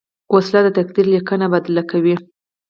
[0.35, 2.15] وسله د تقدیر لیکنه بدله کوي